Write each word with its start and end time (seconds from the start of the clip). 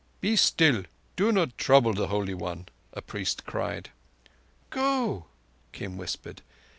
"Be 0.19 0.35
still. 0.35 0.85
Do 1.15 1.31
not 1.31 1.59
trouble 1.59 1.93
the 1.93 2.07
Holy 2.07 2.33
One," 2.33 2.65
a 2.91 3.03
priest 3.03 3.45
cried. 3.45 3.91
"Go," 4.71 5.25
Kim 5.73 5.95
whispered. 5.95 6.41